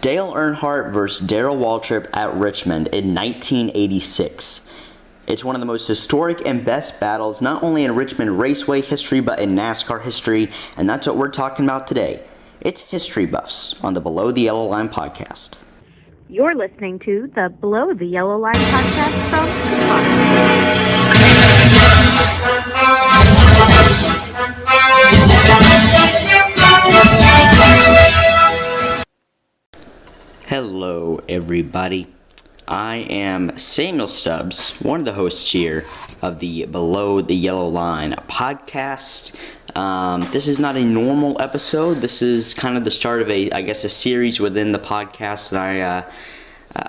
[0.00, 4.62] Dale Earnhardt versus Darrell Waltrip at Richmond in 1986.
[5.26, 9.20] It's one of the most historic and best battles, not only in Richmond Raceway history,
[9.20, 12.22] but in NASCAR history, and that's what we're talking about today.
[12.62, 15.50] It's History Buffs on the Below the Yellow Line podcast.
[16.28, 21.09] You're listening to the Below the Yellow Line podcast from
[31.80, 32.06] everybody.
[32.68, 35.86] I am Samuel Stubbs, one of the hosts here
[36.20, 39.34] of the Below the Yellow Line podcast.
[39.74, 42.02] Um, this is not a normal episode.
[42.02, 45.52] This is kind of the start of a, I guess, a series within the podcast
[45.52, 46.10] and I, uh,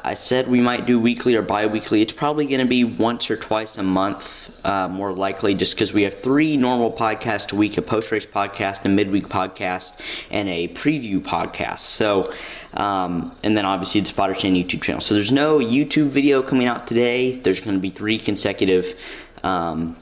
[0.03, 2.01] I said we might do weekly or bi-weekly.
[2.01, 5.93] It's probably going to be once or twice a month, uh, more likely, just because
[5.93, 9.93] we have three normal podcasts a week: a post-race podcast, a midweek podcast,
[10.29, 11.79] and a preview podcast.
[11.79, 12.34] So.
[12.73, 15.01] Um, and then obviously the Spotter Chain YouTube channel.
[15.01, 17.37] So there's no YouTube video coming out today.
[17.37, 18.98] There's going to be three consecutive
[19.43, 19.98] um,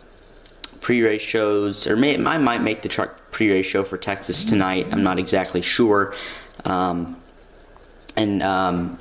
[0.79, 4.87] pre-race shows, or may, I might make the truck pre-race show for Texas tonight.
[4.91, 6.13] I'm not exactly sure.
[6.63, 7.17] Um,
[8.15, 8.99] and um,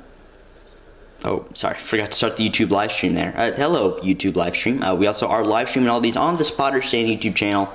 [1.23, 3.33] oh, sorry, forgot to start the YouTube live stream there.
[3.35, 4.81] Uh, hello, YouTube live stream.
[4.81, 7.71] Uh, we also are live streaming all these on the Spotter Chain YouTube channel.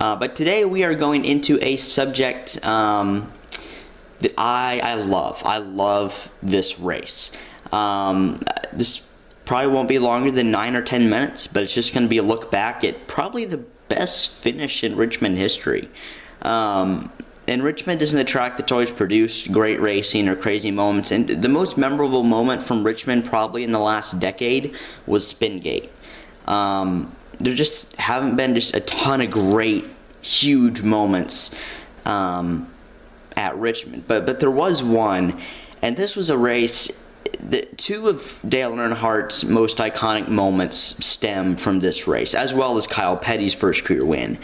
[0.00, 3.30] Uh, but today we are going into a subject um,
[4.20, 5.42] that I I love.
[5.44, 7.30] I love this race.
[7.72, 8.40] Um,
[8.72, 9.06] this
[9.44, 12.18] probably won't be longer than nine or ten minutes, but it's just going to be
[12.18, 15.88] a look back at probably the best finish in Richmond history.
[16.42, 17.12] Um,
[17.46, 21.10] and Richmond isn't a track that's always produced great racing or crazy moments.
[21.10, 24.74] And the most memorable moment from Richmond, probably in the last decade,
[25.06, 25.90] was Spingate.
[26.46, 29.84] Um, there just haven't been just a ton of great,
[30.22, 31.50] huge moments
[32.06, 32.72] um,
[33.36, 35.40] at Richmond, but but there was one,
[35.82, 36.90] and this was a race
[37.40, 42.86] the, two of Dale Earnhardt's most iconic moments stem from this race, as well as
[42.86, 44.38] Kyle Petty's first career win.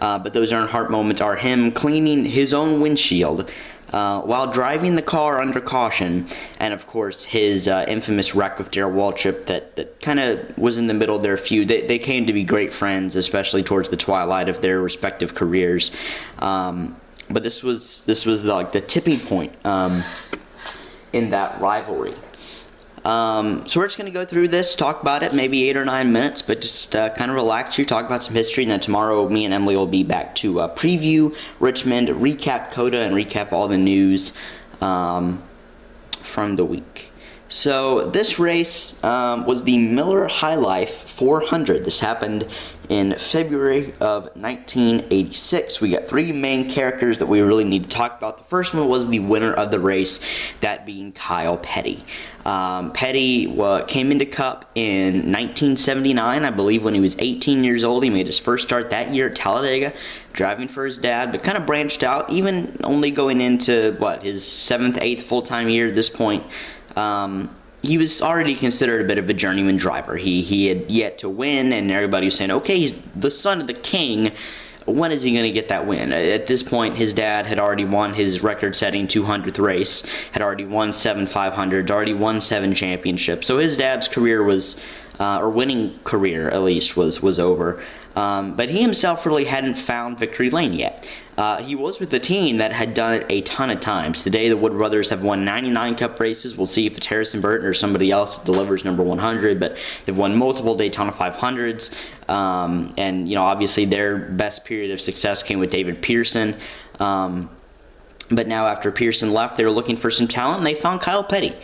[0.00, 3.50] Uh, but those Earnhardt moments are him cleaning his own windshield
[3.92, 6.26] uh, while driving the car under caution,
[6.58, 10.78] and of course his uh, infamous wreck with Darrell Waltrip that, that kind of was
[10.78, 11.68] in the middle of their feud.
[11.68, 15.92] They, they came to be great friends, especially towards the twilight of their respective careers.
[16.40, 16.96] Um,
[17.30, 20.02] but this was this was the, like the tipping point um,
[21.12, 22.14] in that rivalry.
[23.06, 25.84] Um, so we're just going to go through this, talk about it, maybe eight or
[25.84, 28.80] nine minutes, but just uh, kind of relax you, talk about some history, and then
[28.80, 33.52] tomorrow me and Emily will be back to uh, preview Richmond, recap COTA, and recap
[33.52, 34.32] all the news
[34.80, 35.40] um,
[36.24, 37.12] from the week.
[37.48, 41.84] So this race um, was the Miller High Life 400.
[41.84, 42.48] This happened
[42.88, 45.80] in February of 1986.
[45.80, 48.38] We got three main characters that we really need to talk about.
[48.38, 50.20] The first one was the winner of the race,
[50.60, 52.04] that being Kyle Petty.
[52.44, 57.82] Um, Petty uh, came into Cup in 1979, I believe, when he was 18 years
[57.82, 58.04] old.
[58.04, 59.92] He made his first start that year at Talladega,
[60.32, 64.46] driving for his dad, but kind of branched out, even only going into what his
[64.46, 66.44] seventh, eighth full time year at this point.
[66.94, 67.55] Um,
[67.86, 70.16] he was already considered a bit of a journeyman driver.
[70.16, 73.66] He he had yet to win, and everybody was saying, "Okay, he's the son of
[73.66, 74.32] the king.
[74.84, 77.84] When is he going to get that win?" At this point, his dad had already
[77.84, 83.46] won his record-setting 200th race, had already won seven 500s, already won seven championships.
[83.46, 84.80] So his dad's career was,
[85.18, 87.82] uh, or winning career at least, was was over.
[88.16, 91.06] Um, but he himself really hadn't found victory lane yet.
[91.36, 94.22] Uh, he was with a team that had done it a ton of times.
[94.22, 96.56] Today, the Wood brothers have won 99 Cup races.
[96.56, 99.76] We'll see if it's Harrison Burton or somebody else that delivers number 100, but
[100.06, 101.94] they've won multiple Daytona 500s.
[102.28, 106.56] Um, and, you know, obviously their best period of success came with David Pearson.
[106.98, 107.50] Um,
[108.30, 111.22] but now, after Pearson left, they were looking for some talent, and they found Kyle
[111.22, 111.54] Petty.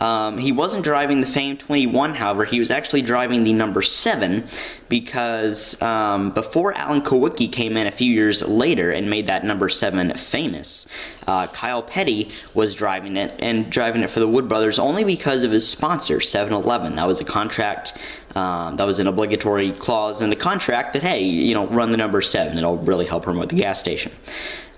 [0.00, 4.46] Um, he wasn't driving the Fame 21, however, he was actually driving the number 7
[4.88, 9.68] because um, before Alan Kulwicki came in a few years later and made that number
[9.68, 10.86] 7 famous,
[11.26, 15.42] uh, Kyle Petty was driving it and driving it for the Wood Brothers only because
[15.42, 16.94] of his sponsor, 7 Eleven.
[16.94, 17.98] That was a contract,
[18.36, 21.96] um, that was an obligatory clause in the contract that, hey, you know, run the
[21.96, 22.56] number 7.
[22.56, 24.12] It'll really help promote the gas station.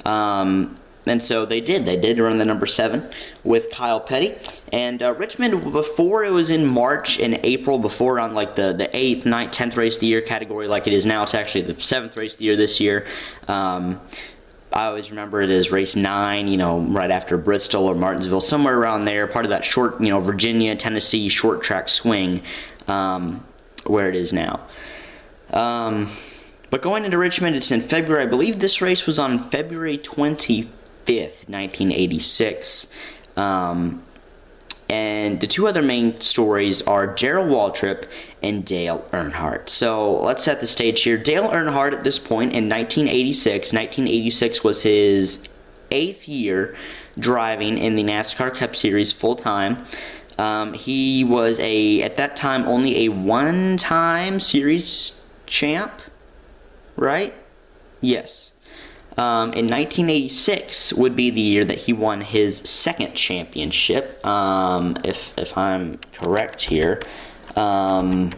[0.07, 0.80] Um,
[1.11, 1.85] and so they did.
[1.85, 3.11] They did run the number seven
[3.43, 4.37] with Kyle Petty.
[4.73, 8.95] And uh, Richmond, before it was in March and April, before on like the, the
[8.97, 11.83] eighth, ninth, tenth race of the year category, like it is now, it's actually the
[11.83, 13.09] seventh race of the year this year.
[13.49, 14.01] Um,
[14.73, 18.79] I always remember it as race nine, you know, right after Bristol or Martinsville, somewhere
[18.79, 22.41] around there, part of that short, you know, Virginia, Tennessee short track swing,
[22.87, 23.45] um,
[23.85, 24.61] where it is now.
[25.53, 26.09] Um,
[26.71, 28.23] but going into Richmond, it's in February.
[28.23, 30.69] I believe this race was on February 25th.
[31.11, 32.89] 5th, 1986.
[33.37, 34.05] Um,
[34.89, 38.09] and the two other main stories are Darrell Waltrip
[38.43, 39.69] and Dale Earnhardt.
[39.69, 41.17] So let's set the stage here.
[41.17, 45.49] Dale Earnhardt at this point in 1986, 1986 was his
[45.91, 46.77] eighth year
[47.19, 49.85] driving in the NASCAR Cup Series full time.
[50.39, 55.93] Um, he was a at that time only a one-time series champ,
[56.97, 57.35] right?
[58.01, 58.51] Yes.
[59.19, 65.37] Um, in 1986 would be the year that he won his second championship, um, if
[65.37, 67.01] if I'm correct here.
[67.57, 68.31] Um,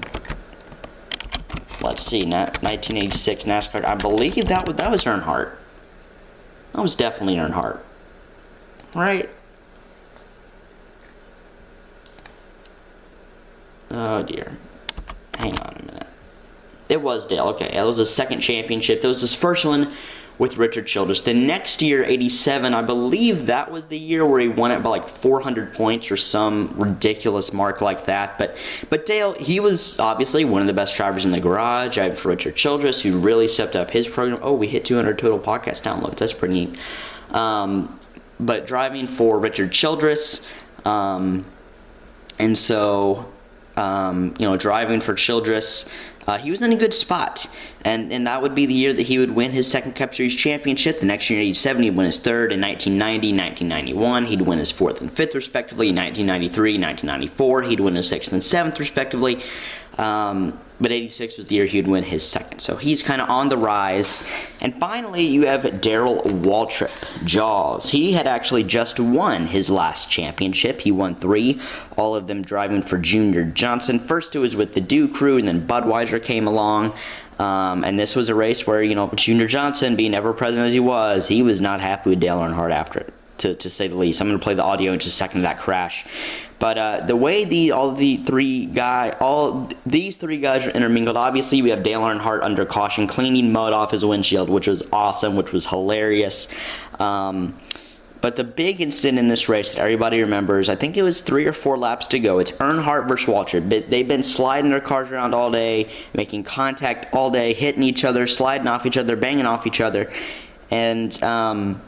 [1.83, 3.85] let's see, 1986 NASCAR.
[3.85, 5.53] I believe that was that was Earnhardt.
[6.73, 7.81] That was definitely Earnhardt,
[8.95, 9.29] right?
[13.91, 14.57] Oh dear.
[15.37, 16.07] Hang on a minute.
[16.89, 17.49] It was Dale.
[17.49, 19.03] Okay, that was his second championship.
[19.03, 19.93] That was his first one
[20.39, 21.21] with Richard Childress.
[21.21, 24.91] The next year, 87, I believe that was the year where he won it by
[24.91, 28.39] like 400 points or some ridiculous mark like that.
[28.39, 28.57] But
[28.91, 31.99] but Dale, he was obviously one of the best drivers in the garage.
[31.99, 34.39] I have Richard Childress, who really stepped up his program.
[34.43, 36.17] Oh, we hit 200 total podcast downloads.
[36.17, 36.79] That's pretty neat.
[37.31, 37.99] Um,
[38.41, 40.45] but driving for Richard Childress,
[40.85, 41.45] um,
[42.39, 43.33] and so
[43.77, 45.89] um, you know, driving for Childress.
[46.27, 47.47] Uh, he was in a good spot,
[47.85, 50.35] and and that would be the year that he would win his second Cup Series
[50.35, 51.01] championship.
[51.01, 52.53] The next year, in '87, he'd win his third.
[52.53, 55.89] In 1990, 1991, he'd win his fourth and fifth, respectively.
[55.89, 59.43] In 1993, 1994, he'd win his sixth and seventh, respectively.
[59.99, 62.61] Um, but 86 was the year he would win his second.
[62.61, 64.21] So he's kind of on the rise.
[64.61, 67.91] And finally, you have Darrell Waltrip, Jaws.
[67.91, 70.81] He had actually just won his last championship.
[70.81, 71.61] He won three,
[71.97, 73.99] all of them driving for Junior Johnson.
[73.99, 76.95] First, it was with the Dew Crew, and then Budweiser came along.
[77.39, 80.73] Um, and this was a race where, you know, Junior Johnson, being ever present as
[80.73, 83.15] he was, he was not happy with Dale Earnhardt after it.
[83.39, 84.21] To, to say the least.
[84.21, 86.05] I'm going to play the audio in just a second of that crash.
[86.63, 91.17] But uh, the way the all the three guy all these three guys are intermingled.
[91.17, 95.35] Obviously, we have Dale Earnhardt under caution, cleaning mud off his windshield, which was awesome,
[95.35, 96.47] which was hilarious.
[97.01, 97.59] Um,
[98.21, 101.47] but the big incident in this race that everybody remembers, I think it was three
[101.47, 102.39] or four laps to go.
[102.39, 103.91] It's Earnhardt versus Waltrip.
[103.91, 108.29] They've been sliding their cars around all day, making contact all day, hitting each other,
[108.29, 110.13] sliding off each other, banging off each other,
[110.71, 111.21] and.
[111.25, 111.83] Um,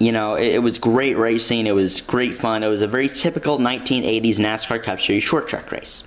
[0.00, 1.66] you know, it, it, was great racing.
[1.66, 2.64] It was great fun.
[2.64, 6.02] It was a very typical 1980s NASCAR Cup Series short track race.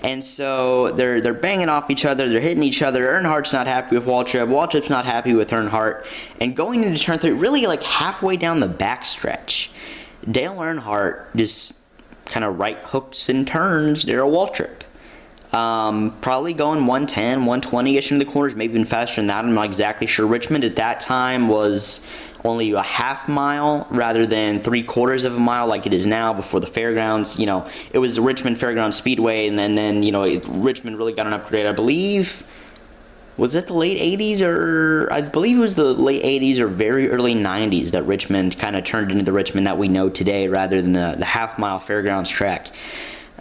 [0.00, 2.28] And so they're they're banging off each other.
[2.28, 3.06] They're hitting each other.
[3.06, 4.48] Earnhardt's not happy with Waltrip.
[4.48, 6.04] Waltrip's not happy with Earnhardt.
[6.40, 9.68] And going into turn three, really like halfway down the backstretch,
[10.30, 11.72] Dale Earnhardt just
[12.26, 14.82] kind of right hooks and turns Darrell Waltrip.
[15.52, 19.44] Um, probably going 110, 120 ish in the corners, maybe even faster than that.
[19.44, 20.26] I'm not exactly sure.
[20.26, 22.04] Richmond at that time was
[22.44, 26.32] only a half mile rather than three quarters of a mile like it is now
[26.32, 27.38] before the fairgrounds.
[27.38, 30.98] You know, it was the Richmond Fairgrounds Speedway, and then, then you know, it, Richmond
[30.98, 31.66] really got an upgrade.
[31.66, 32.44] I believe,
[33.36, 37.10] was it the late 80s or I believe it was the late 80s or very
[37.10, 40.82] early 90s that Richmond kind of turned into the Richmond that we know today rather
[40.82, 42.68] than the, the half mile fairgrounds track.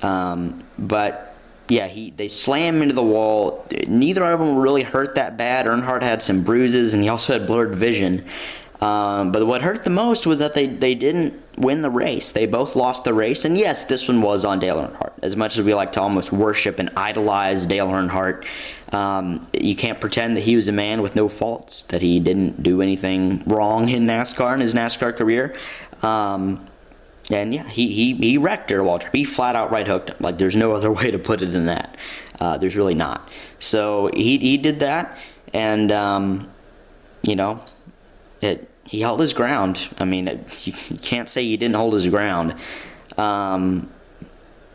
[0.02, 1.36] Um, but
[1.68, 3.66] yeah, he they slam into the wall.
[3.88, 5.66] Neither of them really hurt that bad.
[5.66, 8.26] Earnhardt had some bruises, and he also had blurred vision.
[8.82, 12.32] Um, but what hurt the most was that they, they didn't win the race.
[12.32, 13.46] They both lost the race.
[13.46, 15.14] And yes, this one was on Dale Earnhardt.
[15.22, 18.48] As much as we like to almost worship and idolize Dale Earnhardt,
[18.92, 22.64] um, you can't pretend that he was a man with no faults, that he didn't
[22.64, 25.56] do anything wrong in NASCAR in his NASCAR career.
[26.02, 26.68] Um,
[27.30, 29.16] and yeah, he, he, he wrecked Darrell Waltrip.
[29.16, 30.18] He flat out right hooked him.
[30.20, 31.98] Like, there's no other way to put it than that.
[32.40, 33.30] Uh, there's really not.
[33.60, 35.16] So he, he did that.
[35.54, 36.52] And, um,
[37.22, 37.62] you know,
[38.42, 39.80] it he held his ground.
[40.00, 42.56] I mean, you can't say he didn't hold his ground.
[43.18, 43.90] Um,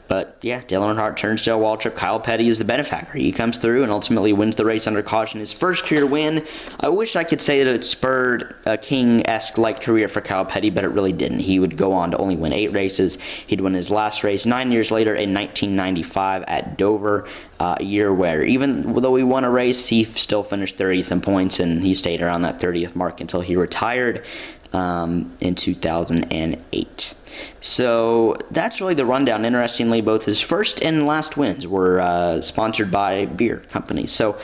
[0.09, 1.97] but yeah, Dale Earnhardt turns Dale Waltrip.
[1.97, 3.19] Kyle Petty is the benefactor.
[3.19, 5.41] He comes through and ultimately wins the race under caution.
[5.41, 6.47] His first career win.
[6.81, 10.45] I wish I could say that it spurred a King esque like career for Kyle
[10.45, 11.41] Petty, but it really didn't.
[11.41, 13.19] He would go on to only win eight races.
[13.47, 18.13] He'd win his last race nine years later in 1995 at Dover, uh, a year
[18.13, 21.95] where even though he won a race, he still finished 30th in points and he
[21.95, 24.25] stayed around that 30th mark until he retired
[24.73, 27.15] um, in 2008.
[27.61, 29.45] So that's really the rundown.
[29.45, 34.13] Interestingly, both his first and last wins were uh, sponsored by beer companies.
[34.13, 34.39] So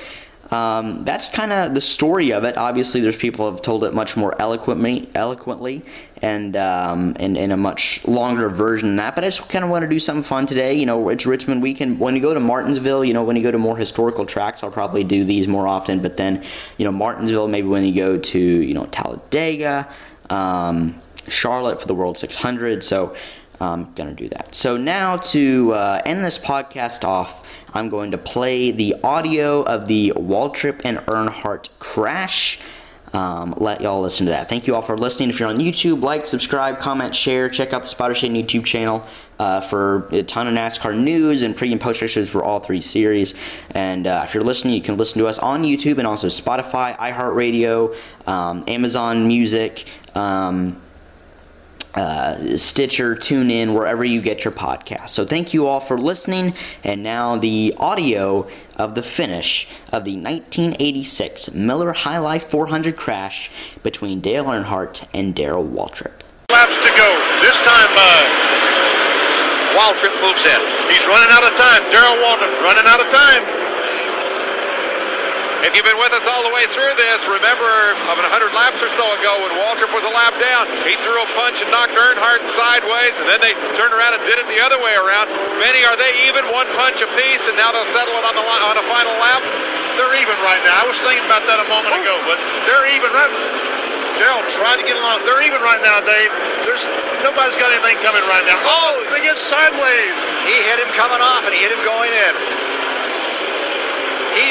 [0.53, 2.59] um, that's kind of the story of it.
[2.59, 5.83] Obviously, there's people have told it much more eloquently, eloquently,
[6.21, 9.15] and um, in, in a much longer version than that.
[9.15, 10.75] But I just kind of want to do something fun today.
[10.75, 11.99] You know, it's Richmond weekend.
[11.99, 14.71] When you go to Martinsville, you know, when you go to more historical tracks, I'll
[14.71, 16.03] probably do these more often.
[16.03, 16.45] But then,
[16.77, 19.89] you know, Martinsville, maybe when you go to you know Talladega.
[20.31, 22.83] Um, Charlotte for the World 600.
[22.83, 23.15] So
[23.61, 24.55] I'm gonna do that.
[24.55, 29.89] So now to uh, end this podcast off, I'm going to play the audio of
[29.89, 32.59] the Waltrip and Earnhardt crash.
[33.13, 34.49] Um, let y'all listen to that.
[34.49, 35.29] Thank you all for listening.
[35.29, 37.51] If you're on YouTube, like, subscribe, comment, share.
[37.51, 39.07] Check out the Spotter Chain YouTube channel
[39.39, 42.81] uh, for a ton of NASCAR news and pre and post races for all three
[42.81, 43.35] series.
[43.73, 46.97] And uh, if you're listening, you can listen to us on YouTube and also Spotify,
[46.97, 47.95] iHeartRadio,
[48.27, 49.85] um, Amazon Music.
[50.15, 50.81] Um,
[51.95, 55.11] uh, Stitcher, TuneIn, wherever you get your podcast.
[55.11, 56.55] So thank you all for listening.
[56.85, 63.51] And now the audio of the finish of the 1986 Miller High Life 400 crash
[63.83, 66.23] between Dale Earnhardt and Darrell Waltrip.
[66.51, 67.39] Laps to go.
[67.43, 68.53] This time, uh,
[69.77, 70.61] Waltrip moves in.
[70.89, 71.83] He's running out of time.
[71.91, 73.62] Darrell Waltrip's running out of time.
[75.63, 78.91] If you've been with us all the way through this, remember of 100 laps or
[78.99, 82.43] so ago when Waltrip was a lap down, he threw a punch and knocked Earnhardt
[82.51, 85.31] sideways, and then they turned around and did it the other way around.
[85.63, 88.75] Benny, are they even one punch apiece, and now they'll settle it on the on
[88.75, 89.39] a final lap?
[89.95, 90.83] They're even right now.
[90.83, 93.31] I was thinking about that a moment ago, but they're even right.
[94.19, 95.23] Darrell trying to get along.
[95.23, 96.35] They're even right now, Dave.
[96.67, 96.91] There's
[97.23, 98.59] nobody's got anything coming right now.
[98.67, 100.17] Oh, they get sideways.
[100.43, 102.35] He hit him coming off, and he hit him going in.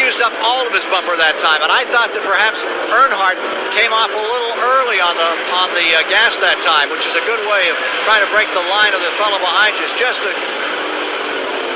[0.01, 3.37] He used up all of his bumper that time, and I thought that perhaps Earnhardt
[3.77, 7.13] came off a little early on the on the uh, gas that time, which is
[7.13, 7.77] a good way of
[8.09, 9.85] trying to break the line of the fellow behind you.
[9.85, 10.33] It's just a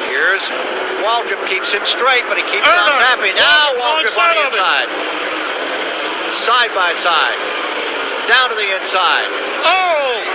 [0.09, 0.41] here's
[1.05, 3.37] Waltrip keeps him straight, but he keeps on tapping.
[3.37, 4.89] Now Waltrip on the inside,
[6.41, 7.37] side by side,
[8.25, 9.29] down to the inside.
[9.69, 10.34] Oh!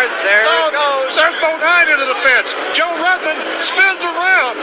[0.00, 1.12] Four there oh, it goes.
[1.12, 2.56] There's Bodine into the fence.
[2.72, 4.56] Joe Ruttman spins around.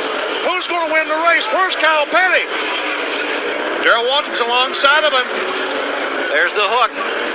[0.50, 1.46] Who's going to win the race?
[1.54, 2.42] Where's Kyle Petty?
[3.86, 5.28] Darrell Waltrip's alongside of him.
[6.34, 7.18] There's the hook.